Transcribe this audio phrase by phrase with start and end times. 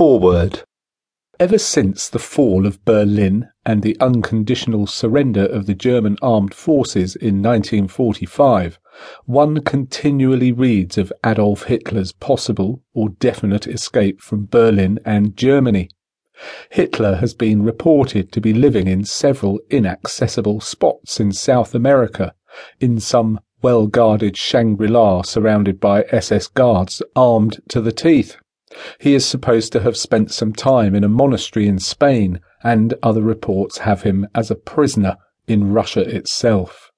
[0.00, 0.62] Foreword
[1.38, 7.16] Ever since the fall of Berlin and the unconditional surrender of the German armed forces
[7.16, 8.78] in 1945,
[9.26, 15.90] one continually reads of Adolf Hitler's possible or definite escape from Berlin and Germany.
[16.70, 22.32] Hitler has been reported to be living in several inaccessible spots in South America,
[22.80, 28.38] in some well guarded Shangri La surrounded by SS guards armed to the teeth.
[29.00, 33.22] He is supposed to have spent some time in a monastery in Spain, and other
[33.22, 35.16] reports have him as a prisoner
[35.48, 36.90] in Russia itself.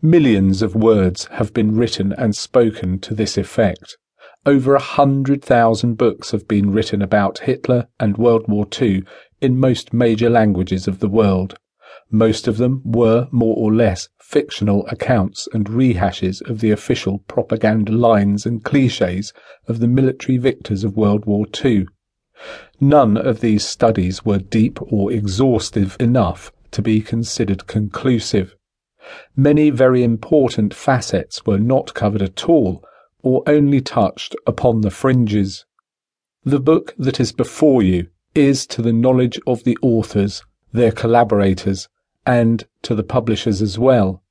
[0.00, 3.98] Millions of words have been written and spoken to this effect.
[4.46, 9.04] Over a hundred thousand books have been written about Hitler and World War II
[9.40, 11.56] in most major languages of the world.
[12.12, 17.92] Most of them were more or less fictional accounts and rehashes of the official propaganda
[17.92, 19.32] lines and cliches
[19.68, 21.86] of the military victors of World War II.
[22.80, 28.56] None of these studies were deep or exhaustive enough to be considered conclusive.
[29.36, 32.84] Many very important facets were not covered at all
[33.22, 35.64] or only touched upon the fringes.
[36.42, 41.88] The book that is before you is to the knowledge of the authors, their collaborators,
[42.30, 44.22] and to the publishers as well,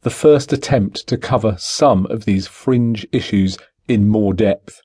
[0.00, 4.80] the first attempt to cover some of these fringe issues in more depth.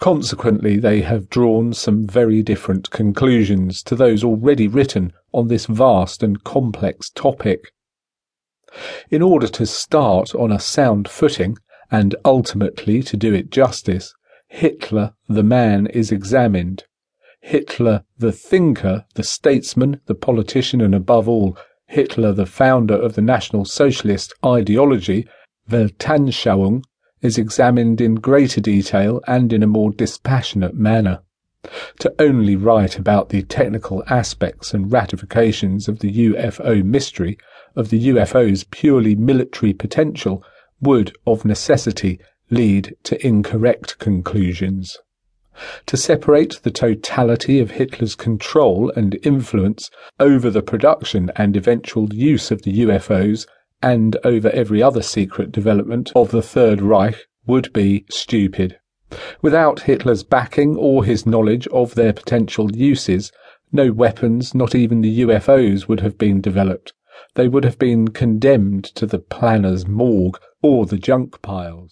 [0.00, 6.24] Consequently, they have drawn some very different conclusions to those already written on this vast
[6.24, 7.72] and complex topic.
[9.10, 11.56] In order to start on a sound footing,
[11.88, 14.12] and ultimately to do it justice,
[14.48, 16.82] Hitler the man is examined.
[17.40, 21.56] Hitler the thinker, the statesman, the politician, and above all,
[21.90, 25.26] Hitler, the founder of the National Socialist ideology,
[25.70, 26.84] Weltanschauung,
[27.22, 31.20] is examined in greater detail and in a more dispassionate manner.
[32.00, 37.38] To only write about the technical aspects and ratifications of the UFO mystery,
[37.74, 40.44] of the UFO's purely military potential,
[40.82, 42.20] would, of necessity,
[42.50, 44.98] lead to incorrect conclusions
[45.86, 52.50] to separate the totality of Hitler's control and influence over the production and eventual use
[52.50, 53.46] of the UFOs
[53.82, 58.78] and over every other secret development of the Third Reich would be stupid.
[59.40, 63.32] Without Hitler's backing or his knowledge of their potential uses,
[63.72, 66.92] no weapons, not even the UFOs, would have been developed.
[67.34, 71.86] They would have been condemned to the planner's morgue or the junk piles.